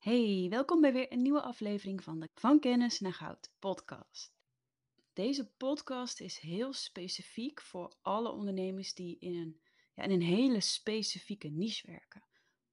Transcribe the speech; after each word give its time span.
Hey, 0.00 0.46
welkom 0.50 0.80
bij 0.80 0.92
weer 0.92 1.12
een 1.12 1.22
nieuwe 1.22 1.42
aflevering 1.42 2.02
van 2.02 2.20
de 2.20 2.28
Van 2.34 2.60
Kennis 2.60 3.00
naar 3.00 3.12
Goud 3.12 3.52
podcast. 3.58 4.34
Deze 5.12 5.50
podcast 5.56 6.20
is 6.20 6.38
heel 6.38 6.72
specifiek 6.72 7.60
voor 7.60 7.96
alle 8.02 8.30
ondernemers 8.30 8.94
die 8.94 9.16
in 9.18 9.36
een, 9.36 9.60
ja, 9.94 10.02
in 10.02 10.10
een 10.10 10.22
hele 10.22 10.60
specifieke 10.60 11.48
niche 11.48 11.86
werken. 11.86 12.24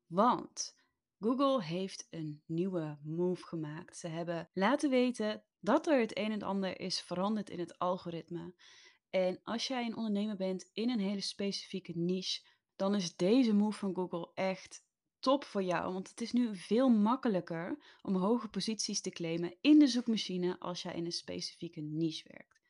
Want 0.05 0.75
Google 1.19 1.63
heeft 1.63 2.07
een 2.09 2.41
nieuwe 2.45 2.97
move 3.03 3.43
gemaakt. 3.45 3.97
Ze 3.97 4.07
hebben 4.07 4.49
laten 4.53 4.89
weten 4.89 5.43
dat 5.59 5.87
er 5.87 5.99
het 5.99 6.17
een 6.17 6.31
en 6.31 6.41
ander 6.41 6.79
is 6.79 7.01
veranderd 7.01 7.49
in 7.49 7.59
het 7.59 7.77
algoritme. 7.79 8.53
En 9.09 9.39
als 9.43 9.67
jij 9.67 9.85
een 9.85 9.97
ondernemer 9.97 10.35
bent 10.35 10.69
in 10.73 10.89
een 10.89 10.99
hele 10.99 11.21
specifieke 11.21 11.93
niche, 11.95 12.41
dan 12.75 12.95
is 12.95 13.15
deze 13.15 13.53
move 13.53 13.77
van 13.77 13.95
Google 13.95 14.31
echt 14.33 14.85
top 15.27 15.43
voor 15.43 15.63
jou. 15.63 15.93
Want 15.93 16.09
het 16.09 16.21
is 16.21 16.31
nu 16.31 16.55
veel 16.55 16.89
makkelijker 16.89 17.77
om 18.01 18.15
hoge 18.15 18.47
posities 18.47 19.01
te 19.01 19.09
claimen 19.09 19.55
in 19.61 19.79
de 19.79 19.87
zoekmachine 19.87 20.59
als 20.59 20.81
jij 20.81 20.93
in 20.93 21.05
een 21.05 21.11
specifieke 21.11 21.81
niche 21.81 22.23
werkt. 22.27 22.61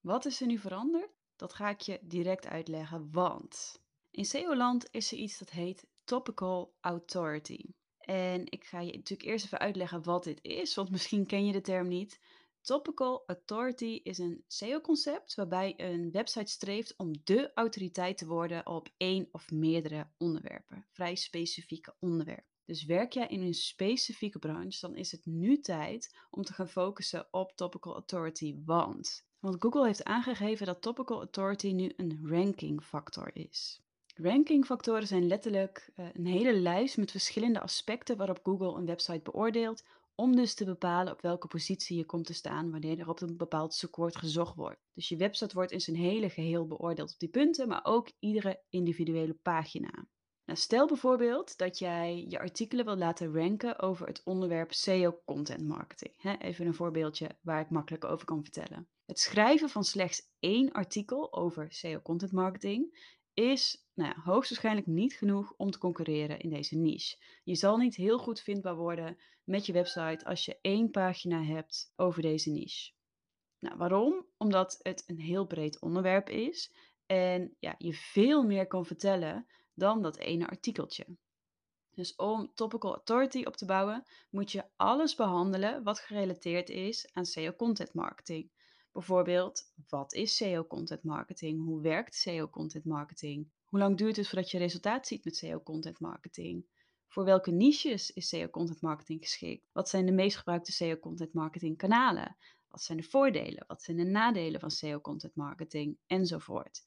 Wat 0.00 0.24
is 0.24 0.40
er 0.40 0.46
nu 0.46 0.58
veranderd? 0.58 1.10
Dat 1.36 1.52
ga 1.52 1.68
ik 1.68 1.80
je 1.80 1.98
direct 2.02 2.46
uitleggen, 2.46 3.08
want 3.12 3.82
in 4.10 4.24
SEO-land 4.24 4.88
is 4.90 5.12
er 5.12 5.18
iets 5.18 5.38
dat 5.38 5.50
heet 5.50 5.86
Topical 6.04 6.74
Authority. 6.80 7.64
En 7.98 8.50
ik 8.50 8.64
ga 8.64 8.80
je 8.80 8.92
natuurlijk 8.92 9.28
eerst 9.28 9.44
even 9.44 9.58
uitleggen 9.58 10.02
wat 10.02 10.24
dit 10.24 10.38
is, 10.42 10.74
want 10.74 10.90
misschien 10.90 11.26
ken 11.26 11.46
je 11.46 11.52
de 11.52 11.60
term 11.60 11.88
niet. 11.88 12.20
Topical 12.66 13.22
Authority 13.26 14.00
is 14.02 14.18
een 14.18 14.44
SEO-concept 14.46 15.34
waarbij 15.34 15.74
een 15.76 16.10
website 16.10 16.50
streeft 16.50 16.94
om 16.96 17.12
de 17.24 17.50
autoriteit 17.54 18.18
te 18.18 18.26
worden 18.26 18.66
op 18.66 18.88
één 18.96 19.28
of 19.32 19.50
meerdere 19.50 20.10
onderwerpen, 20.18 20.86
vrij 20.90 21.14
specifieke 21.14 21.94
onderwerpen. 21.98 22.54
Dus 22.64 22.84
werk 22.84 23.12
jij 23.12 23.26
in 23.26 23.42
een 23.42 23.54
specifieke 23.54 24.38
branche, 24.38 24.80
dan 24.80 24.96
is 24.96 25.12
het 25.12 25.26
nu 25.26 25.60
tijd 25.60 26.16
om 26.30 26.42
te 26.42 26.52
gaan 26.52 26.68
focussen 26.68 27.28
op 27.30 27.52
Topical 27.56 27.92
Authority, 27.92 28.56
want, 28.64 29.26
want 29.38 29.62
Google 29.62 29.86
heeft 29.86 30.04
aangegeven 30.04 30.66
dat 30.66 30.82
Topical 30.82 31.18
Authority 31.18 31.72
nu 31.72 31.92
een 31.96 32.20
ranking 32.22 32.82
factor 32.82 33.30
is. 33.32 33.80
Rankingfactoren 34.14 35.06
zijn 35.06 35.26
letterlijk 35.26 35.90
uh, 35.96 36.06
een 36.12 36.26
hele 36.26 36.52
lijst 36.52 36.96
met 36.96 37.10
verschillende 37.10 37.60
aspecten 37.60 38.16
waarop 38.16 38.40
Google 38.42 38.78
een 38.78 38.86
website 38.86 39.20
beoordeelt 39.22 39.82
om 40.16 40.36
dus 40.36 40.54
te 40.54 40.64
bepalen 40.64 41.12
op 41.12 41.20
welke 41.20 41.46
positie 41.46 41.96
je 41.96 42.04
komt 42.04 42.26
te 42.26 42.34
staan 42.34 42.70
wanneer 42.70 42.98
er 42.98 43.08
op 43.08 43.20
een 43.20 43.36
bepaald 43.36 43.74
zoekwoord 43.74 44.16
gezocht 44.16 44.54
wordt. 44.54 44.80
Dus 44.92 45.08
je 45.08 45.16
website 45.16 45.54
wordt 45.54 45.72
in 45.72 45.80
zijn 45.80 45.96
hele 45.96 46.28
geheel 46.28 46.66
beoordeeld 46.66 47.12
op 47.12 47.18
die 47.18 47.28
punten, 47.28 47.68
maar 47.68 47.84
ook 47.84 48.10
iedere 48.18 48.62
individuele 48.68 49.34
pagina. 49.34 50.06
Nou, 50.44 50.58
stel 50.58 50.86
bijvoorbeeld 50.86 51.58
dat 51.58 51.78
jij 51.78 52.24
je 52.28 52.38
artikelen 52.38 52.84
wil 52.84 52.96
laten 52.96 53.32
ranken 53.32 53.78
over 53.78 54.06
het 54.06 54.22
onderwerp 54.24 54.72
SEO 54.72 55.20
content 55.24 55.68
marketing. 55.68 56.38
even 56.38 56.66
een 56.66 56.74
voorbeeldje 56.74 57.38
waar 57.40 57.60
ik 57.60 57.70
makkelijk 57.70 58.04
over 58.04 58.26
kan 58.26 58.42
vertellen. 58.42 58.88
Het 59.04 59.18
schrijven 59.18 59.68
van 59.68 59.84
slechts 59.84 60.30
één 60.38 60.72
artikel 60.72 61.32
over 61.32 61.66
SEO 61.72 62.00
content 62.00 62.32
marketing 62.32 63.14
is 63.36 63.86
nou 63.94 64.10
ja, 64.10 64.22
hoogstwaarschijnlijk 64.22 64.86
niet 64.86 65.14
genoeg 65.14 65.54
om 65.56 65.70
te 65.70 65.78
concurreren 65.78 66.38
in 66.38 66.50
deze 66.50 66.76
niche. 66.76 67.16
Je 67.44 67.54
zal 67.54 67.76
niet 67.76 67.96
heel 67.96 68.18
goed 68.18 68.40
vindbaar 68.40 68.76
worden 68.76 69.18
met 69.44 69.66
je 69.66 69.72
website 69.72 70.24
als 70.24 70.44
je 70.44 70.58
één 70.60 70.90
pagina 70.90 71.42
hebt 71.42 71.92
over 71.96 72.22
deze 72.22 72.50
niche. 72.50 72.92
Nou, 73.58 73.76
waarom? 73.76 74.26
Omdat 74.36 74.78
het 74.82 75.02
een 75.06 75.20
heel 75.20 75.46
breed 75.46 75.80
onderwerp 75.80 76.28
is 76.28 76.72
en 77.06 77.56
ja, 77.58 77.74
je 77.78 77.94
veel 77.94 78.42
meer 78.42 78.66
kan 78.66 78.86
vertellen 78.86 79.46
dan 79.74 80.02
dat 80.02 80.16
ene 80.16 80.48
artikeltje. 80.48 81.06
Dus 81.90 82.14
om 82.14 82.50
Topical 82.54 82.94
Authority 82.94 83.42
op 83.44 83.56
te 83.56 83.64
bouwen, 83.64 84.04
moet 84.30 84.52
je 84.52 84.64
alles 84.76 85.14
behandelen 85.14 85.82
wat 85.82 86.00
gerelateerd 86.00 86.68
is 86.68 87.08
aan 87.12 87.26
SEO 87.26 87.52
content 87.52 87.94
marketing. 87.94 88.50
Bijvoorbeeld, 88.96 89.72
wat 89.88 90.14
is 90.14 90.36
SEO 90.36 90.66
content 90.66 91.02
marketing? 91.02 91.64
Hoe 91.64 91.80
werkt 91.80 92.14
SEO 92.14 92.48
content 92.48 92.84
marketing? 92.84 93.50
Hoe 93.64 93.78
lang 93.78 93.96
duurt 93.96 94.16
het 94.16 94.28
voordat 94.28 94.50
je 94.50 94.58
resultaat 94.58 95.06
ziet 95.06 95.24
met 95.24 95.36
SEO 95.36 95.60
content 95.60 96.00
marketing? 96.00 96.66
Voor 97.08 97.24
welke 97.24 97.50
niches 97.50 98.10
is 98.10 98.28
SEO 98.28 98.48
content 98.48 98.80
marketing 98.80 99.20
geschikt? 99.22 99.68
Wat 99.72 99.88
zijn 99.88 100.06
de 100.06 100.12
meest 100.12 100.36
gebruikte 100.36 100.72
SEO 100.72 100.96
content 100.96 101.32
marketing 101.32 101.76
kanalen? 101.76 102.36
Wat 102.68 102.82
zijn 102.82 102.98
de 102.98 103.04
voordelen? 103.04 103.64
Wat 103.66 103.82
zijn 103.82 103.96
de 103.96 104.04
nadelen 104.04 104.60
van 104.60 104.70
SEO 104.70 105.00
content 105.00 105.34
marketing? 105.34 105.98
Enzovoort. 106.06 106.86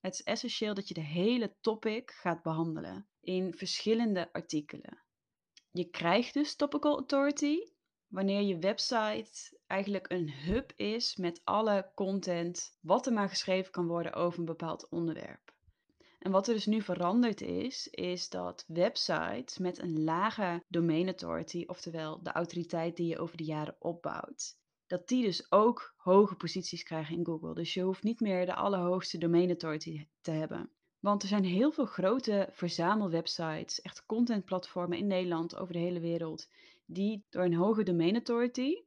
Het 0.00 0.12
is 0.14 0.22
essentieel 0.22 0.74
dat 0.74 0.88
je 0.88 0.94
de 0.94 1.04
hele 1.04 1.56
topic 1.60 2.10
gaat 2.10 2.42
behandelen 2.42 3.08
in 3.20 3.54
verschillende 3.54 4.32
artikelen. 4.32 5.02
Je 5.70 5.84
krijgt 5.84 6.34
dus 6.34 6.56
Topical 6.56 6.96
Authority 6.96 7.58
wanneer 8.08 8.42
je 8.42 8.58
website 8.58 9.58
eigenlijk 9.66 10.10
een 10.10 10.30
hub 10.30 10.72
is 10.76 11.16
met 11.16 11.40
alle 11.44 11.90
content 11.94 12.76
wat 12.80 13.06
er 13.06 13.12
maar 13.12 13.28
geschreven 13.28 13.72
kan 13.72 13.86
worden 13.86 14.12
over 14.12 14.38
een 14.38 14.44
bepaald 14.44 14.88
onderwerp. 14.88 15.54
En 16.18 16.30
wat 16.32 16.48
er 16.48 16.54
dus 16.54 16.66
nu 16.66 16.82
veranderd 16.82 17.40
is, 17.40 17.88
is 17.88 18.28
dat 18.28 18.64
websites 18.66 19.58
met 19.58 19.78
een 19.78 20.04
lage 20.04 20.62
domain 20.68 21.06
authority, 21.06 21.64
oftewel 21.66 22.22
de 22.22 22.32
autoriteit 22.32 22.96
die 22.96 23.06
je 23.06 23.18
over 23.18 23.36
de 23.36 23.44
jaren 23.44 23.76
opbouwt, 23.78 24.58
dat 24.86 25.08
die 25.08 25.24
dus 25.24 25.52
ook 25.52 25.94
hoge 25.96 26.34
posities 26.34 26.82
krijgen 26.82 27.16
in 27.16 27.24
Google. 27.24 27.54
Dus 27.54 27.74
je 27.74 27.82
hoeft 27.82 28.02
niet 28.02 28.20
meer 28.20 28.46
de 28.46 28.54
allerhoogste 28.54 29.18
domain 29.18 29.48
authority 29.48 30.06
te 30.20 30.30
hebben. 30.30 30.70
Want 31.00 31.22
er 31.22 31.28
zijn 31.28 31.44
heel 31.44 31.72
veel 31.72 31.86
grote 31.86 32.48
verzamelwebsites, 32.50 33.80
echt 33.80 34.06
contentplatformen 34.06 34.98
in 34.98 35.06
Nederland, 35.06 35.56
over 35.56 35.72
de 35.72 35.78
hele 35.78 36.00
wereld, 36.00 36.48
die 36.86 37.24
door 37.30 37.44
een 37.44 37.54
hoge 37.54 37.82
domain 37.82 38.14
authority 38.14 38.84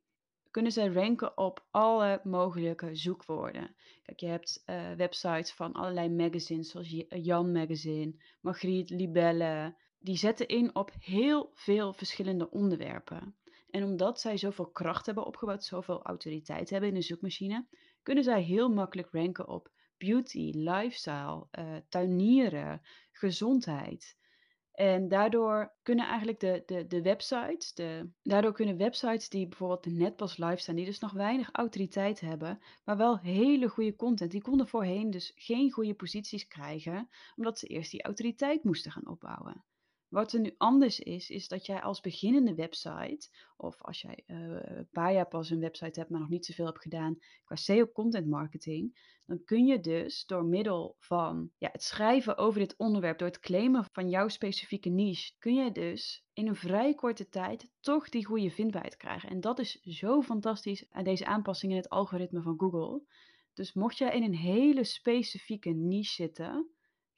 kunnen 0.51 0.71
zij 0.71 0.87
ranken 0.87 1.37
op 1.37 1.67
alle 1.71 2.21
mogelijke 2.23 2.95
zoekwoorden. 2.95 3.75
Kijk, 4.03 4.19
je 4.19 4.27
hebt 4.27 4.63
uh, 4.65 4.91
websites 4.91 5.53
van 5.53 5.73
allerlei 5.73 6.09
magazines, 6.09 6.69
zoals 6.69 7.03
Jan 7.07 7.51
Magazine, 7.51 8.15
Margriet, 8.41 8.89
Libelle. 8.89 9.75
Die 9.99 10.17
zetten 10.17 10.47
in 10.47 10.75
op 10.75 10.91
heel 10.99 11.51
veel 11.53 11.93
verschillende 11.93 12.49
onderwerpen. 12.49 13.35
En 13.69 13.83
omdat 13.83 14.19
zij 14.19 14.37
zoveel 14.37 14.69
kracht 14.69 15.05
hebben 15.05 15.25
opgebouwd, 15.25 15.63
zoveel 15.63 16.01
autoriteit 16.01 16.69
hebben 16.69 16.89
in 16.89 16.95
de 16.95 17.01
zoekmachine, 17.01 17.67
kunnen 18.03 18.23
zij 18.23 18.41
heel 18.41 18.69
makkelijk 18.69 19.11
ranken 19.11 19.47
op 19.47 19.71
beauty, 19.97 20.51
lifestyle, 20.53 21.47
uh, 21.59 21.75
tuinieren, 21.89 22.81
gezondheid. 23.11 24.17
En 24.79 25.07
daardoor 25.07 25.73
kunnen 25.81 26.05
eigenlijk 26.05 26.39
de, 26.39 26.63
de, 26.65 26.87
de 26.87 27.01
websites, 27.01 27.73
de, 27.73 28.09
daardoor 28.23 28.53
kunnen 28.53 28.77
websites 28.77 29.29
die 29.29 29.47
bijvoorbeeld 29.47 29.85
net 29.85 30.15
pas 30.15 30.37
live 30.37 30.57
staan, 30.57 30.75
die 30.75 30.85
dus 30.85 30.99
nog 30.99 31.11
weinig 31.11 31.49
autoriteit 31.51 32.19
hebben, 32.19 32.59
maar 32.83 32.97
wel 32.97 33.19
hele 33.19 33.67
goede 33.67 33.95
content, 33.95 34.31
die 34.31 34.41
konden 34.41 34.67
voorheen 34.67 35.09
dus 35.09 35.31
geen 35.35 35.71
goede 35.71 35.93
posities 35.93 36.47
krijgen, 36.47 37.09
omdat 37.35 37.59
ze 37.59 37.67
eerst 37.67 37.91
die 37.91 38.03
autoriteit 38.03 38.63
moesten 38.63 38.91
gaan 38.91 39.07
opbouwen. 39.07 39.63
Wat 40.09 40.33
er 40.33 40.39
nu 40.39 40.55
anders 40.57 40.99
is, 40.99 41.29
is 41.29 41.47
dat 41.47 41.65
jij 41.65 41.81
als 41.81 42.01
beginnende 42.01 42.55
website, 42.55 43.29
of 43.57 43.81
als 43.83 44.01
jij 44.01 44.23
uh, 44.27 44.37
een 44.61 44.89
paar 44.91 45.13
jaar 45.13 45.27
pas 45.27 45.49
een 45.49 45.59
website 45.59 45.99
hebt, 45.99 46.11
maar 46.11 46.19
nog 46.19 46.29
niet 46.29 46.45
zoveel 46.45 46.65
hebt 46.65 46.81
gedaan 46.81 47.17
qua 47.43 47.55
SEO 47.55 47.87
content 47.87 48.27
marketing, 48.27 49.17
dan 49.25 49.43
kun 49.43 49.65
je 49.65 49.79
dus 49.79 50.25
door 50.25 50.45
middel 50.45 50.95
van 50.99 51.51
ja, 51.57 51.69
het 51.71 51.83
schrijven 51.83 52.37
over 52.37 52.59
dit 52.59 52.75
onderwerp, 52.77 53.17
door 53.17 53.27
het 53.27 53.39
claimen 53.39 53.85
van 53.91 54.09
jouw 54.09 54.27
specifieke 54.27 54.89
niche, 54.89 55.33
kun 55.39 55.53
je 55.53 55.71
dus 55.71 56.25
in 56.33 56.47
een 56.47 56.55
vrij 56.55 56.93
korte 56.93 57.29
tijd 57.29 57.71
toch 57.79 58.09
die 58.09 58.25
goede 58.25 58.51
vindbaarheid 58.51 58.97
krijgen. 58.97 59.29
En 59.29 59.41
dat 59.41 59.59
is 59.59 59.81
zo 59.81 60.21
fantastisch 60.21 60.85
aan 60.89 61.03
deze 61.03 61.25
aanpassing 61.25 61.71
in 61.71 61.77
het 61.77 61.89
algoritme 61.89 62.41
van 62.41 62.59
Google. 62.59 63.01
Dus 63.53 63.73
mocht 63.73 63.97
jij 63.97 64.15
in 64.15 64.23
een 64.23 64.35
hele 64.35 64.83
specifieke 64.83 65.69
niche 65.69 66.13
zitten, 66.13 66.69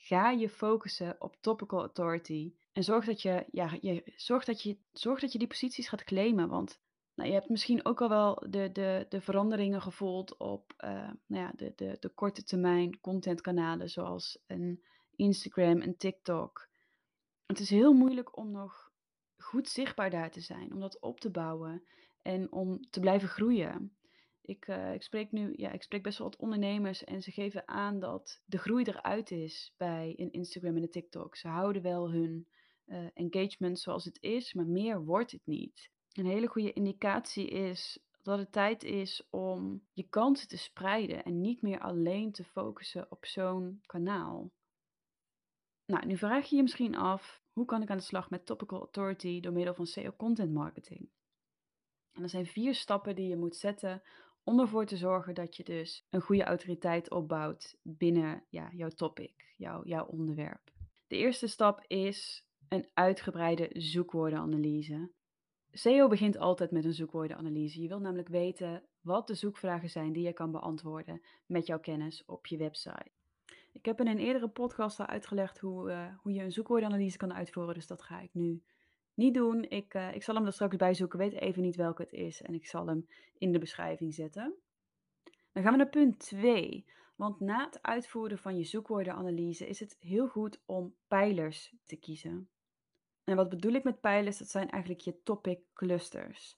ga 0.03 0.29
je 0.29 0.49
focussen 0.49 1.15
op 1.19 1.35
topical 1.39 1.79
authority. 1.79 2.53
En 2.71 2.83
zorg 2.83 3.05
dat 3.05 3.21
je, 3.21 3.45
ja, 3.51 3.77
je, 3.81 4.03
zorg 4.15 4.45
dat 4.45 4.61
je, 4.61 4.77
zorg 4.91 5.19
dat 5.19 5.31
je 5.31 5.37
die 5.37 5.47
posities 5.47 5.87
gaat 5.87 6.03
claimen. 6.03 6.49
Want 6.49 6.79
nou, 7.15 7.29
je 7.29 7.35
hebt 7.35 7.49
misschien 7.49 7.85
ook 7.85 8.01
al 8.01 8.09
wel 8.09 8.43
de, 8.49 8.71
de, 8.71 9.05
de 9.09 9.21
veranderingen 9.21 9.81
gevoeld 9.81 10.37
op 10.37 10.73
uh, 10.85 11.09
nou 11.25 11.43
ja, 11.43 11.51
de, 11.55 11.73
de, 11.75 11.97
de 11.99 12.09
korte 12.09 12.43
termijn 12.43 12.99
contentkanalen 12.99 13.89
zoals 13.89 14.43
een 14.47 14.83
Instagram 15.15 15.81
en 15.81 15.97
TikTok. 15.97 16.69
Het 17.45 17.59
is 17.59 17.69
heel 17.69 17.93
moeilijk 17.93 18.37
om 18.37 18.51
nog 18.51 18.91
goed 19.37 19.69
zichtbaar 19.69 20.09
daar 20.09 20.31
te 20.31 20.41
zijn, 20.41 20.73
om 20.73 20.79
dat 20.79 20.99
op 20.99 21.19
te 21.19 21.29
bouwen 21.29 21.83
en 22.21 22.51
om 22.51 22.89
te 22.89 22.99
blijven 22.99 23.29
groeien. 23.29 23.95
Ik, 24.41 24.67
uh, 24.67 24.93
ik, 24.93 25.03
spreek 25.03 25.31
nu, 25.31 25.53
ja, 25.55 25.71
ik 25.71 25.83
spreek 25.83 26.03
best 26.03 26.17
wel 26.17 26.29
wat 26.29 26.39
ondernemers 26.39 27.03
en 27.03 27.21
ze 27.21 27.31
geven 27.31 27.67
aan 27.67 27.99
dat 27.99 28.41
de 28.45 28.57
groei 28.57 28.83
eruit 28.83 29.31
is 29.31 29.73
bij 29.77 30.13
een 30.17 30.31
Instagram 30.31 30.75
en 30.75 30.83
een 30.83 30.89
TikTok. 30.89 31.35
Ze 31.35 31.47
houden 31.47 31.81
wel 31.81 32.11
hun 32.11 32.47
uh, 32.85 33.07
engagement 33.13 33.79
zoals 33.79 34.05
het 34.05 34.17
is, 34.21 34.53
maar 34.53 34.65
meer 34.65 35.03
wordt 35.03 35.31
het 35.31 35.45
niet. 35.45 35.89
Een 36.11 36.25
hele 36.25 36.47
goede 36.47 36.73
indicatie 36.73 37.47
is 37.47 37.99
dat 38.21 38.39
het 38.39 38.51
tijd 38.51 38.83
is 38.83 39.27
om 39.29 39.83
je 39.93 40.07
kansen 40.09 40.47
te 40.47 40.57
spreiden 40.57 41.23
en 41.23 41.41
niet 41.41 41.61
meer 41.61 41.79
alleen 41.79 42.31
te 42.31 42.43
focussen 42.43 43.11
op 43.11 43.25
zo'n 43.25 43.81
kanaal. 43.85 44.51
Nou, 45.85 46.05
nu 46.05 46.17
vraag 46.17 46.49
je 46.49 46.55
je 46.55 46.61
misschien 46.61 46.95
af, 46.95 47.41
hoe 47.51 47.65
kan 47.65 47.81
ik 47.81 47.89
aan 47.89 47.97
de 47.97 48.03
slag 48.03 48.29
met 48.29 48.45
topical 48.45 48.79
authority 48.79 49.39
door 49.39 49.53
middel 49.53 49.73
van 49.73 49.85
SEO 49.85 50.11
content 50.17 50.53
marketing? 50.53 51.09
En 52.11 52.23
er 52.23 52.29
zijn 52.29 52.45
vier 52.45 52.75
stappen 52.75 53.15
die 53.15 53.27
je 53.27 53.37
moet 53.37 53.55
zetten 53.55 54.03
om 54.43 54.59
ervoor 54.59 54.85
te 54.85 54.97
zorgen 54.97 55.33
dat 55.33 55.55
je 55.55 55.63
dus 55.63 56.07
een 56.09 56.21
goede 56.21 56.43
autoriteit 56.43 57.11
opbouwt 57.11 57.77
binnen 57.81 58.43
ja, 58.49 58.69
jouw 58.73 58.89
topic, 58.89 59.53
jouw, 59.57 59.85
jouw 59.85 60.05
onderwerp. 60.05 60.71
De 61.07 61.17
eerste 61.17 61.47
stap 61.47 61.83
is 61.87 62.47
een 62.67 62.89
uitgebreide 62.93 63.69
zoekwoordenanalyse. 63.73 65.11
SEO 65.71 66.07
begint 66.07 66.37
altijd 66.37 66.71
met 66.71 66.85
een 66.85 66.93
zoekwoordenanalyse. 66.93 67.81
Je 67.81 67.87
wil 67.87 67.99
namelijk 67.99 68.27
weten 68.27 68.83
wat 69.01 69.27
de 69.27 69.35
zoekvragen 69.35 69.89
zijn 69.89 70.13
die 70.13 70.23
je 70.23 70.33
kan 70.33 70.51
beantwoorden 70.51 71.21
met 71.45 71.67
jouw 71.67 71.79
kennis 71.79 72.25
op 72.25 72.47
je 72.47 72.57
website. 72.57 73.11
Ik 73.71 73.85
heb 73.85 73.99
in 73.99 74.07
een 74.07 74.17
eerdere 74.17 74.49
podcast 74.49 74.99
al 74.99 75.05
uitgelegd 75.05 75.59
hoe, 75.59 75.91
uh, 75.91 76.05
hoe 76.17 76.33
je 76.33 76.41
een 76.41 76.51
zoekwoordenanalyse 76.51 77.17
kan 77.17 77.33
uitvoeren, 77.33 77.73
dus 77.73 77.87
dat 77.87 78.01
ga 78.01 78.19
ik 78.19 78.33
nu 78.33 78.63
niet 79.21 79.33
doen. 79.33 79.69
Ik, 79.69 79.93
uh, 79.93 80.15
ik 80.15 80.23
zal 80.23 80.35
hem 80.35 80.45
er 80.45 80.53
straks 80.53 80.75
bij 80.75 80.93
zoeken, 80.93 81.19
weet 81.19 81.33
even 81.33 81.61
niet 81.61 81.75
welke 81.75 82.01
het 82.01 82.13
is 82.13 82.41
en 82.41 82.53
ik 82.53 82.65
zal 82.65 82.87
hem 82.87 83.07
in 83.37 83.51
de 83.51 83.59
beschrijving 83.59 84.13
zetten. 84.13 84.53
Dan 85.51 85.63
gaan 85.63 85.71
we 85.71 85.77
naar 85.77 85.89
punt 85.89 86.19
2. 86.19 86.85
Want 87.15 87.39
na 87.39 87.65
het 87.65 87.81
uitvoeren 87.81 88.37
van 88.37 88.57
je 88.57 88.63
zoekwoordenanalyse 88.63 89.67
is 89.67 89.79
het 89.79 89.97
heel 89.99 90.27
goed 90.27 90.61
om 90.65 90.95
pijlers 91.07 91.73
te 91.85 91.95
kiezen. 91.95 92.49
En 93.23 93.35
wat 93.35 93.49
bedoel 93.49 93.73
ik 93.73 93.83
met 93.83 94.01
pijlers? 94.01 94.37
Dat 94.37 94.49
zijn 94.49 94.69
eigenlijk 94.69 95.01
je 95.01 95.23
topic 95.23 95.59
clusters. 95.73 96.57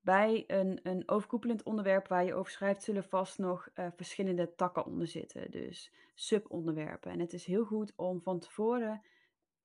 Bij 0.00 0.44
een, 0.46 0.80
een 0.82 1.08
overkoepelend 1.08 1.62
onderwerp 1.62 2.08
waar 2.08 2.24
je 2.24 2.34
over 2.34 2.52
schrijft, 2.52 2.82
zullen 2.82 3.04
vast 3.04 3.38
nog 3.38 3.68
uh, 3.74 3.86
verschillende 3.96 4.54
takken 4.54 4.86
onder 4.86 5.06
zitten. 5.06 5.50
Dus 5.50 5.92
subonderwerpen. 6.14 7.10
En 7.10 7.20
het 7.20 7.32
is 7.32 7.44
heel 7.44 7.64
goed 7.64 7.92
om 7.96 8.22
van 8.22 8.38
tevoren 8.38 9.02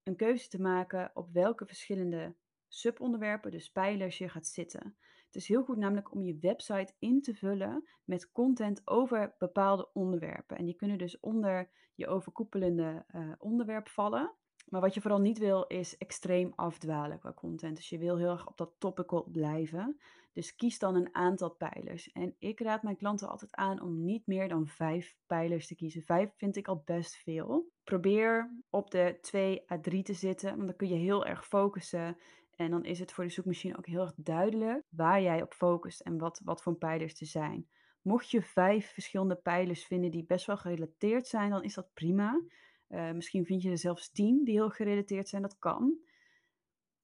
een 0.07 0.15
keuze 0.15 0.48
te 0.48 0.62
maken 0.62 1.12
op 1.13 1.31
welke 1.31 1.65
verschillende 1.65 2.36
subonderwerpen, 2.68 3.51
dus 3.51 3.71
pijlers, 3.71 4.18
je 4.18 4.30
gaat 4.30 4.48
zitten. 4.48 4.98
Het 5.25 5.36
is 5.36 5.48
heel 5.48 5.63
goed 5.63 5.77
namelijk 5.77 6.12
om 6.12 6.24
je 6.24 6.38
website 6.42 6.94
in 7.00 7.21
te 7.21 7.33
vullen 7.33 7.88
met 8.04 8.31
content 8.31 8.81
over 8.86 9.36
bepaalde 9.38 9.89
onderwerpen. 9.94 10.57
En 10.57 10.65
die 10.65 10.75
kunnen 10.75 10.98
dus 10.98 11.19
onder 11.19 11.69
je 11.95 12.07
overkoepelende 12.07 13.06
uh, 13.15 13.31
onderwerp 13.38 13.88
vallen. 13.88 14.33
Maar 14.69 14.81
wat 14.81 14.94
je 14.94 15.01
vooral 15.01 15.19
niet 15.19 15.38
wil, 15.38 15.65
is 15.68 15.98
extreem 15.98 16.54
afdwalen 16.56 17.19
qua 17.19 17.33
content. 17.33 17.75
Dus 17.75 17.89
je 17.89 17.98
wil 17.98 18.18
heel 18.18 18.31
erg 18.31 18.48
op 18.48 18.57
dat 18.57 18.74
topical 18.77 19.24
blijven. 19.31 20.00
Dus 20.33 20.56
kies 20.56 20.80
dan 20.80 20.95
een 20.95 21.15
aantal 21.15 21.50
pijlers. 21.50 22.12
En 22.12 22.36
ik 22.39 22.59
raad 22.59 22.83
mijn 22.83 22.98
klanten 22.98 23.30
altijd 23.30 23.56
aan 23.56 23.81
om 23.81 24.04
niet 24.04 24.27
meer 24.27 24.50
dan 24.50 24.68
vijf 24.68 25.18
pijlers 25.25 25.68
te 25.68 25.75
kiezen. 25.75 26.04
Vijf 26.04 26.33
vind 26.36 26.56
ik 26.56 26.68
al 26.68 26.81
best 26.86 27.15
veel. 27.15 27.71
Probeer 27.88 28.51
op 28.69 28.92
de 28.92 29.18
2 29.22 29.72
à 29.72 29.80
3 29.80 30.04
te 30.04 30.13
zitten, 30.13 30.56
want 30.56 30.68
dan 30.68 30.75
kun 30.75 30.88
je 30.88 30.95
heel 30.95 31.25
erg 31.25 31.48
focussen. 31.48 32.18
En 32.56 32.72
dan 32.72 32.84
is 32.84 33.00
het 33.00 33.12
voor 33.12 33.24
de 33.24 33.30
zoekmachine 33.30 33.78
ook 33.78 33.86
heel 33.86 34.01
erg 34.01 34.13
duidelijk 34.16 34.84
waar 34.89 35.22
jij 35.22 35.42
op 35.42 35.54
focust 35.54 36.01
en 36.01 36.18
wat, 36.18 36.42
wat 36.44 36.62
voor 36.62 36.75
pijlers 36.75 37.19
er 37.19 37.28
zijn. 37.28 37.68
Mocht 38.01 38.30
je 38.30 38.42
vijf 38.42 38.94
verschillende 38.94 39.36
pijlers 39.36 39.86
vinden 39.86 40.12
die 40.12 40.25
best 40.25 40.45
wel 40.45 40.57
gerelateerd 40.57 41.28
zijn, 41.28 41.50
dan 41.50 41.63
is 41.63 41.74
dat 41.74 41.94
prima. 41.94 42.42
Uh, 42.89 43.12
misschien 43.12 43.45
vind 43.45 43.62
je 43.62 43.69
er 43.69 43.78
zelfs 43.78 44.12
tien 44.12 44.44
die 44.44 44.54
heel 44.54 44.69
gerelateerd 44.69 45.30
zijn, 45.30 45.42
dat 45.42 45.57
kan. 45.60 45.98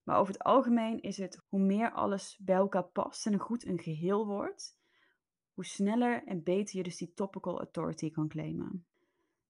Maar 0.04 0.20
over 0.20 0.34
het 0.34 0.44
algemeen 0.44 1.02
is 1.02 1.18
het 1.18 1.44
hoe 1.48 1.60
meer 1.60 1.92
alles 1.92 2.40
bij 2.42 2.56
elkaar 2.56 2.88
past 2.88 3.26
en 3.26 3.40
goed 3.40 3.66
een 3.66 3.80
geheel 3.80 4.26
wordt, 4.26 4.78
hoe 5.54 5.66
sneller 5.66 6.24
en 6.24 6.44
beter 6.44 6.78
je 6.78 6.84
dus 6.84 6.98
die 6.98 7.14
topical 7.14 7.60
authority 7.60 8.12
kan 8.12 8.28
claimen. 8.28 8.86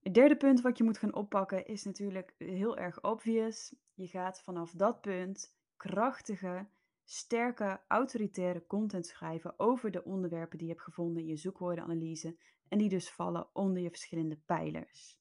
Het 0.03 0.13
derde 0.13 0.37
punt 0.37 0.61
wat 0.61 0.77
je 0.77 0.83
moet 0.83 0.97
gaan 0.97 1.13
oppakken 1.13 1.65
is 1.65 1.83
natuurlijk 1.83 2.33
heel 2.37 2.77
erg 2.77 3.03
obvious. 3.03 3.75
Je 3.93 4.07
gaat 4.07 4.41
vanaf 4.41 4.71
dat 4.71 5.01
punt 5.01 5.55
krachtige, 5.77 6.67
sterke, 7.03 7.81
autoritaire 7.87 8.65
content 8.67 9.05
schrijven 9.05 9.59
over 9.59 9.91
de 9.91 10.03
onderwerpen 10.03 10.57
die 10.57 10.67
je 10.67 10.73
hebt 10.73 10.85
gevonden 10.85 11.21
in 11.21 11.27
je 11.27 11.37
zoekwoordenanalyse 11.37 12.37
en 12.67 12.77
die 12.77 12.89
dus 12.89 13.09
vallen 13.09 13.47
onder 13.53 13.81
je 13.81 13.89
verschillende 13.89 14.37
pijlers. 14.45 15.19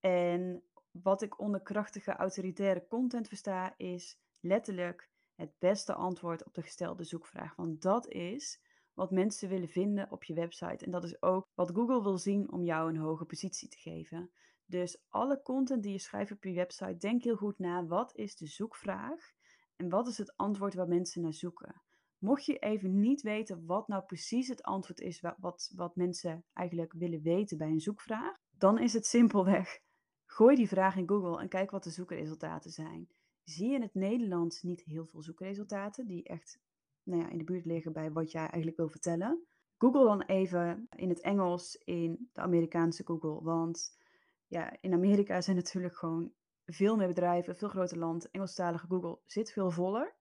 En 0.00 0.62
wat 0.90 1.22
ik 1.22 1.40
onder 1.40 1.60
krachtige 1.60 2.12
autoritaire 2.12 2.86
content 2.88 3.28
versta, 3.28 3.74
is 3.76 4.18
letterlijk 4.40 5.08
het 5.34 5.58
beste 5.58 5.94
antwoord 5.94 6.44
op 6.44 6.54
de 6.54 6.62
gestelde 6.62 7.04
zoekvraag. 7.04 7.56
Want 7.56 7.82
dat 7.82 8.08
is 8.08 8.60
wat 8.96 9.10
mensen 9.10 9.48
willen 9.48 9.68
vinden 9.68 10.10
op 10.10 10.24
je 10.24 10.34
website. 10.34 10.84
En 10.84 10.90
dat 10.90 11.04
is 11.04 11.22
ook 11.22 11.46
wat 11.54 11.70
Google 11.74 12.02
wil 12.02 12.18
zien 12.18 12.52
om 12.52 12.64
jou 12.64 12.88
een 12.88 12.96
hoge 12.96 13.24
positie 13.24 13.68
te 13.68 13.78
geven. 13.78 14.30
Dus 14.66 15.02
alle 15.08 15.42
content 15.42 15.82
die 15.82 15.92
je 15.92 15.98
schrijft 15.98 16.32
op 16.32 16.44
je 16.44 16.52
website, 16.52 16.96
denk 16.96 17.22
heel 17.22 17.36
goed 17.36 17.58
na. 17.58 17.86
Wat 17.86 18.14
is 18.14 18.36
de 18.36 18.46
zoekvraag? 18.46 19.32
En 19.76 19.88
wat 19.88 20.06
is 20.06 20.18
het 20.18 20.36
antwoord 20.36 20.74
waar 20.74 20.88
mensen 20.88 21.22
naar 21.22 21.34
zoeken? 21.34 21.82
Mocht 22.18 22.44
je 22.44 22.58
even 22.58 23.00
niet 23.00 23.22
weten 23.22 23.66
wat 23.66 23.88
nou 23.88 24.04
precies 24.04 24.48
het 24.48 24.62
antwoord 24.62 25.00
is, 25.00 25.20
wat, 25.38 25.72
wat 25.74 25.96
mensen 25.96 26.44
eigenlijk 26.52 26.92
willen 26.92 27.22
weten 27.22 27.58
bij 27.58 27.68
een 27.68 27.80
zoekvraag, 27.80 28.36
dan 28.50 28.78
is 28.78 28.92
het 28.92 29.06
simpelweg 29.06 29.80
Gooi 30.26 30.56
die 30.56 30.68
vraag 30.68 30.96
in 30.96 31.08
Google 31.08 31.40
en 31.40 31.48
kijk 31.48 31.70
wat 31.70 31.84
de 31.84 31.90
zoekresultaten 31.90 32.70
zijn. 32.70 33.08
Zie 33.44 33.68
je 33.68 33.74
in 33.74 33.82
het 33.82 33.94
Nederlands 33.94 34.62
niet 34.62 34.84
heel 34.84 35.06
veel 35.06 35.22
zoekresultaten 35.22 36.06
die 36.06 36.24
echt 36.24 36.58
nou 37.06 37.22
ja, 37.22 37.28
in 37.28 37.38
de 37.38 37.44
buurt 37.44 37.64
liggen 37.64 37.92
bij 37.92 38.12
wat 38.12 38.30
jij 38.30 38.40
eigenlijk 38.40 38.76
wil 38.76 38.88
vertellen? 38.88 39.46
Google 39.78 40.04
dan 40.04 40.22
even 40.22 40.86
in 40.96 41.08
het 41.08 41.20
Engels 41.20 41.76
in 41.76 42.28
de 42.32 42.40
Amerikaanse 42.40 43.04
Google. 43.04 43.42
Want 43.42 43.98
ja, 44.46 44.76
in 44.80 44.92
Amerika 44.92 45.40
zijn 45.40 45.56
natuurlijk 45.56 45.96
gewoon 45.96 46.32
veel 46.64 46.96
meer 46.96 47.06
bedrijven, 47.06 47.56
veel 47.56 47.68
groter 47.68 47.98
land. 47.98 48.30
Engelstalige 48.30 48.86
Google 48.86 49.18
zit 49.26 49.52
veel 49.52 49.70
voller. 49.70 50.14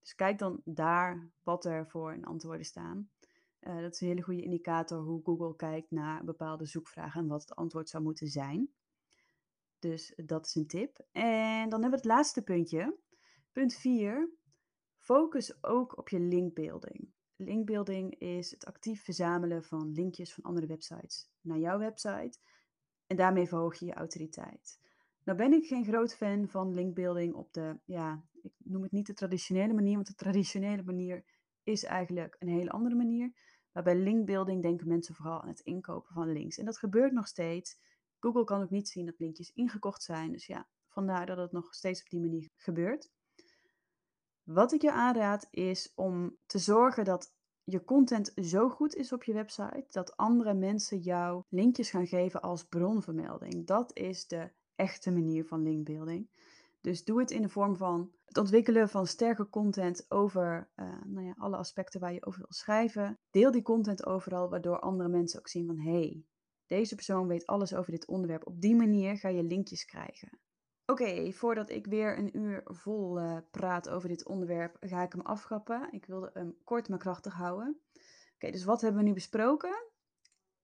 Dus 0.00 0.14
kijk 0.14 0.38
dan 0.38 0.60
daar 0.64 1.30
wat 1.42 1.64
er 1.64 1.86
voor 1.88 2.14
in 2.14 2.24
antwoorden 2.24 2.66
staan. 2.66 3.10
Uh, 3.60 3.80
dat 3.80 3.92
is 3.94 4.00
een 4.00 4.08
hele 4.08 4.22
goede 4.22 4.42
indicator 4.42 4.98
hoe 4.98 5.22
Google 5.24 5.56
kijkt 5.56 5.90
naar 5.90 6.24
bepaalde 6.24 6.66
zoekvragen 6.66 7.20
en 7.20 7.26
wat 7.26 7.40
het 7.40 7.54
antwoord 7.54 7.88
zou 7.88 8.02
moeten 8.02 8.26
zijn. 8.26 8.70
Dus 9.78 10.12
dat 10.16 10.46
is 10.46 10.54
een 10.54 10.66
tip. 10.66 11.06
En 11.12 11.68
dan 11.68 11.82
hebben 11.82 11.90
we 11.90 11.96
het 11.96 12.04
laatste 12.04 12.42
puntje. 12.42 12.98
Punt 13.52 13.74
4. 13.74 14.30
Focus 15.06 15.62
ook 15.62 15.98
op 15.98 16.08
je 16.08 16.20
linkbuilding. 16.20 17.12
Linkbuilding 17.36 18.18
is 18.18 18.50
het 18.50 18.64
actief 18.64 19.04
verzamelen 19.04 19.64
van 19.64 19.92
linkjes 19.92 20.34
van 20.34 20.44
andere 20.44 20.66
websites 20.66 21.30
naar 21.40 21.58
jouw 21.58 21.78
website. 21.78 22.38
En 23.06 23.16
daarmee 23.16 23.46
verhoog 23.46 23.78
je 23.78 23.86
je 23.86 23.94
autoriteit. 23.94 24.80
Nou 25.24 25.38
ben 25.38 25.52
ik 25.52 25.66
geen 25.66 25.84
groot 25.84 26.16
fan 26.16 26.48
van 26.48 26.74
linkbuilding 26.74 27.34
op 27.34 27.52
de, 27.52 27.78
ja, 27.84 28.24
ik 28.42 28.52
noem 28.58 28.82
het 28.82 28.92
niet 28.92 29.06
de 29.06 29.14
traditionele 29.14 29.72
manier, 29.72 29.94
want 29.94 30.06
de 30.06 30.14
traditionele 30.14 30.82
manier 30.82 31.24
is 31.62 31.84
eigenlijk 31.84 32.36
een 32.38 32.48
hele 32.48 32.70
andere 32.70 32.94
manier. 32.94 33.32
Maar 33.72 33.82
bij 33.82 33.96
linkbuilding 33.96 34.62
denken 34.62 34.88
mensen 34.88 35.14
vooral 35.14 35.42
aan 35.42 35.48
het 35.48 35.60
inkopen 35.60 36.14
van 36.14 36.32
links. 36.32 36.58
En 36.58 36.64
dat 36.64 36.78
gebeurt 36.78 37.12
nog 37.12 37.26
steeds. 37.26 37.78
Google 38.20 38.44
kan 38.44 38.62
ook 38.62 38.70
niet 38.70 38.88
zien 38.88 39.06
dat 39.06 39.18
linkjes 39.18 39.52
ingekocht 39.52 40.02
zijn. 40.02 40.32
Dus 40.32 40.46
ja, 40.46 40.68
vandaar 40.88 41.26
dat 41.26 41.36
het 41.36 41.52
nog 41.52 41.74
steeds 41.74 42.02
op 42.02 42.08
die 42.08 42.20
manier 42.20 42.50
gebeurt. 42.56 43.14
Wat 44.46 44.72
ik 44.72 44.82
je 44.82 44.92
aanraad 44.92 45.48
is 45.50 45.92
om 45.94 46.36
te 46.46 46.58
zorgen 46.58 47.04
dat 47.04 47.34
je 47.64 47.84
content 47.84 48.32
zo 48.34 48.68
goed 48.68 48.94
is 48.94 49.12
op 49.12 49.24
je 49.24 49.32
website 49.32 49.86
dat 49.90 50.16
andere 50.16 50.54
mensen 50.54 50.98
jou 50.98 51.42
linkjes 51.48 51.90
gaan 51.90 52.06
geven 52.06 52.42
als 52.42 52.64
bronvermelding. 52.64 53.66
Dat 53.66 53.96
is 53.96 54.26
de 54.26 54.50
echte 54.74 55.10
manier 55.10 55.44
van 55.44 55.62
linkbuilding. 55.62 56.30
Dus 56.80 57.04
doe 57.04 57.20
het 57.20 57.30
in 57.30 57.42
de 57.42 57.48
vorm 57.48 57.76
van 57.76 58.12
het 58.24 58.36
ontwikkelen 58.36 58.88
van 58.88 59.06
sterke 59.06 59.48
content 59.48 60.10
over 60.10 60.70
uh, 60.76 61.02
nou 61.04 61.26
ja, 61.26 61.34
alle 61.38 61.56
aspecten 61.56 62.00
waar 62.00 62.12
je 62.12 62.26
over 62.26 62.38
wil 62.38 62.52
schrijven. 62.52 63.18
Deel 63.30 63.50
die 63.50 63.62
content 63.62 64.06
overal, 64.06 64.50
waardoor 64.50 64.80
andere 64.80 65.08
mensen 65.08 65.38
ook 65.38 65.48
zien 65.48 65.66
van 65.66 65.78
hé, 65.78 65.90
hey, 65.90 66.24
deze 66.66 66.94
persoon 66.94 67.26
weet 67.26 67.46
alles 67.46 67.74
over 67.74 67.92
dit 67.92 68.06
onderwerp. 68.06 68.46
Op 68.46 68.60
die 68.60 68.76
manier 68.76 69.16
ga 69.16 69.28
je 69.28 69.42
linkjes 69.42 69.84
krijgen. 69.84 70.38
Oké, 70.86 71.32
voordat 71.32 71.70
ik 71.70 71.86
weer 71.86 72.18
een 72.18 72.38
uur 72.38 72.62
vol 72.64 73.20
uh, 73.20 73.38
praat 73.50 73.88
over 73.88 74.08
dit 74.08 74.26
onderwerp, 74.26 74.76
ga 74.80 75.02
ik 75.02 75.12
hem 75.12 75.20
afgrappen. 75.20 75.88
Ik 75.92 76.04
wilde 76.06 76.30
hem 76.32 76.56
kort 76.64 76.88
maar 76.88 76.98
krachtig 76.98 77.34
houden. 77.34 77.80
Oké, 78.34 78.50
dus 78.50 78.64
wat 78.64 78.80
hebben 78.80 79.00
we 79.02 79.08
nu 79.08 79.14
besproken? 79.14 79.84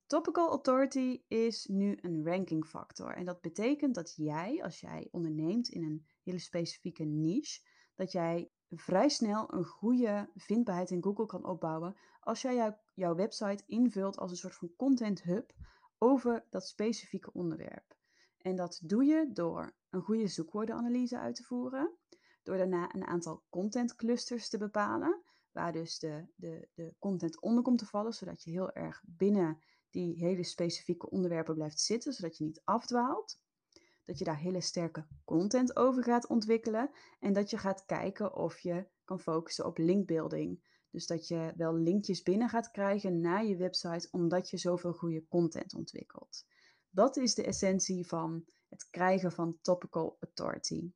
Topical 0.07 0.49
authority 0.49 1.23
is 1.29 1.67
nu 1.67 1.99
een 2.01 2.25
ranking 2.25 2.67
factor. 2.67 3.15
En 3.15 3.25
dat 3.25 3.41
betekent 3.41 3.95
dat 3.95 4.15
jij, 4.17 4.63
als 4.63 4.81
jij 4.81 5.09
onderneemt 5.11 5.69
in 5.69 5.83
een 5.83 6.07
hele 6.23 6.39
specifieke 6.39 7.05
niche, 7.05 7.61
dat 7.95 8.13
jij 8.13 8.51
vrij 8.71 9.09
snel 9.09 9.55
een 9.55 9.65
goede 9.65 10.31
vindbaarheid 10.35 10.91
in 10.91 11.03
Google 11.03 11.27
kan 11.27 11.45
opbouwen 11.45 11.97
als 12.21 12.43
jij 12.43 12.79
jouw 12.95 13.15
website 13.15 13.63
invult 13.67 14.19
als 14.19 14.31
een 14.31 14.37
soort 14.37 14.55
van 14.55 14.77
content 14.77 15.23
hub 15.23 15.53
over 15.99 16.47
dat 16.51 16.67
specifieke 16.67 17.33
onderwerp. 17.33 17.97
En 18.39 18.57
dat 18.57 18.81
doe 18.83 19.05
je 19.05 19.31
door 19.33 19.75
een 19.93 20.03
goede 20.03 20.27
zoekwoordenanalyse 20.27 21.19
uit 21.19 21.35
te 21.35 21.43
voeren, 21.43 21.97
door 22.43 22.57
daarna 22.57 22.95
een 22.95 23.07
aantal 23.07 23.43
content 23.51 23.95
clusters 23.95 24.49
te 24.49 24.59
bepalen, 24.59 25.23
waar 25.51 25.73
dus 25.73 25.99
de, 25.99 26.27
de, 26.35 26.69
de 26.75 26.95
content 26.99 27.41
onder 27.41 27.63
komt 27.63 27.79
te 27.79 27.87
vallen, 27.87 28.13
zodat 28.13 28.43
je 28.43 28.51
heel 28.51 28.73
erg 28.73 29.03
binnen 29.07 29.63
die 29.91 30.17
hele 30.17 30.45
specifieke 30.45 31.11
onderwerpen 31.11 31.55
blijft 31.55 31.81
zitten, 31.81 32.13
zodat 32.13 32.37
je 32.37 32.45
niet 32.45 32.61
afdwaalt. 32.65 33.41
dat 34.05 34.19
je 34.19 34.25
daar 34.25 34.39
hele 34.39 34.61
sterke 34.61 35.07
content 35.25 35.77
over 35.77 36.03
gaat 36.03 36.27
ontwikkelen 36.27 36.91
en 37.21 37.33
dat 37.33 37.51
je 37.51 37.59
gaat 37.59 37.85
kijken 37.85 38.35
of 38.37 38.59
je 38.59 38.89
kan 39.05 39.21
focussen 39.21 39.67
op 39.67 39.79
linkbuilding. 39.79 40.71
Dus 40.91 41.07
dat 41.07 41.29
je 41.29 41.53
wel 41.57 41.75
linkjes 41.75 42.23
binnen 42.23 42.49
gaat 42.49 42.71
krijgen 42.71 43.21
naar 43.21 43.45
je 43.45 43.57
website 43.57 44.09
omdat 44.11 44.51
je 44.51 44.57
zoveel 44.57 44.93
goede 44.93 45.27
content 45.29 45.75
ontwikkelt. 45.75 46.47
Dat 46.95 47.17
is 47.17 47.35
de 47.35 47.45
essentie 47.45 48.07
van 48.07 48.45
het 48.69 48.91
krijgen 48.91 49.33
van 49.33 49.59
topical 49.61 50.17
authority. 50.21 50.93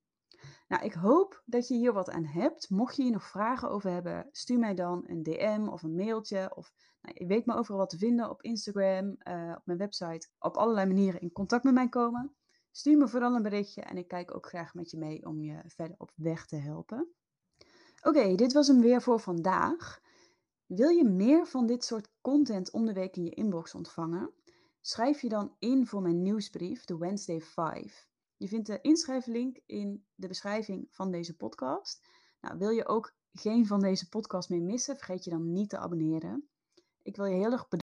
Nou, 0.68 0.84
ik 0.84 0.92
hoop 0.92 1.42
dat 1.44 1.68
je 1.68 1.74
hier 1.74 1.92
wat 1.92 2.10
aan 2.10 2.24
hebt. 2.24 2.70
Mocht 2.70 2.96
je 2.96 3.02
hier 3.02 3.12
nog 3.12 3.26
vragen 3.26 3.70
over 3.70 3.90
hebben, 3.90 4.28
stuur 4.32 4.58
mij 4.58 4.74
dan 4.74 5.04
een 5.06 5.22
DM 5.22 5.68
of 5.70 5.82
een 5.82 5.94
mailtje. 5.94 6.52
Of 6.54 6.72
nou, 7.00 7.14
je 7.18 7.26
weet 7.26 7.46
me 7.46 7.54
overal 7.54 7.78
wat 7.78 7.90
te 7.90 7.98
vinden 7.98 8.30
op 8.30 8.42
Instagram, 8.42 9.06
uh, 9.06 9.54
op 9.56 9.62
mijn 9.64 9.78
website. 9.78 10.28
Op 10.38 10.56
allerlei 10.56 10.86
manieren 10.86 11.20
in 11.20 11.32
contact 11.32 11.64
met 11.64 11.74
mij 11.74 11.88
komen. 11.88 12.36
Stuur 12.70 12.96
me 12.96 13.08
vooral 13.08 13.34
een 13.34 13.42
berichtje 13.42 13.82
en 13.82 13.96
ik 13.96 14.08
kijk 14.08 14.34
ook 14.34 14.46
graag 14.46 14.74
met 14.74 14.90
je 14.90 14.98
mee 14.98 15.26
om 15.26 15.40
je 15.40 15.62
verder 15.66 15.96
op 15.98 16.12
weg 16.14 16.46
te 16.46 16.56
helpen. 16.56 17.14
Oké, 18.02 18.34
dit 18.34 18.52
was 18.52 18.66
hem 18.66 18.80
weer 18.80 19.02
voor 19.02 19.20
vandaag. 19.20 20.00
Wil 20.66 20.88
je 20.88 21.04
meer 21.04 21.46
van 21.46 21.66
dit 21.66 21.84
soort 21.84 22.08
content 22.20 22.72
om 22.72 22.86
de 22.86 22.92
week 22.92 23.16
in 23.16 23.24
je 23.24 23.30
inbox 23.30 23.74
ontvangen? 23.74 24.34
Schrijf 24.88 25.20
je 25.20 25.28
dan 25.28 25.56
in 25.58 25.86
voor 25.86 26.02
mijn 26.02 26.22
nieuwsbrief, 26.22 26.84
de 26.84 26.98
Wednesday 26.98 27.40
5. 27.40 28.08
Je 28.36 28.48
vindt 28.48 28.66
de 28.66 28.80
inschrijflink 28.80 29.60
in 29.66 30.06
de 30.14 30.28
beschrijving 30.28 30.86
van 30.90 31.10
deze 31.10 31.36
podcast. 31.36 32.08
Nou, 32.40 32.58
wil 32.58 32.70
je 32.70 32.86
ook 32.86 33.14
geen 33.32 33.66
van 33.66 33.80
deze 33.80 34.08
podcasts 34.08 34.50
meer 34.50 34.62
missen, 34.62 34.96
vergeet 34.96 35.24
je 35.24 35.30
dan 35.30 35.52
niet 35.52 35.68
te 35.68 35.78
abonneren. 35.78 36.48
Ik 37.02 37.16
wil 37.16 37.24
je 37.24 37.34
heel 37.34 37.52
erg 37.52 37.68
bedanken 37.68 37.74